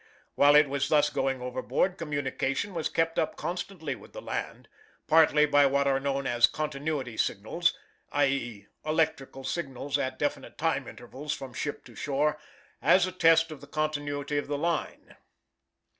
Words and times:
While 0.33 0.55
it 0.55 0.67
was 0.67 0.89
thus 0.89 1.11
going 1.11 1.43
overboard, 1.43 1.95
communication 1.99 2.73
was 2.73 2.89
kept 2.89 3.19
up 3.19 3.35
constantly 3.35 3.93
with 3.93 4.13
the 4.13 4.19
land, 4.21 4.67
partly 5.05 5.45
by 5.45 5.67
what 5.67 5.85
are 5.85 5.99
known 5.99 6.25
as 6.25 6.47
"continuity 6.47 7.17
signals" 7.17 7.77
i. 8.11 8.25
e., 8.25 8.67
electrical 8.83 9.43
signals 9.43 9.99
at 9.99 10.17
definite 10.17 10.57
time 10.57 10.87
intervals 10.87 11.33
from 11.35 11.53
ship 11.53 11.85
to 11.85 11.93
shore, 11.93 12.39
as 12.81 13.05
a 13.05 13.11
test 13.11 13.51
of 13.51 13.61
the 13.61 13.67
continuity 13.67 14.39
of 14.39 14.47
the 14.47 14.57
line. 14.57 15.17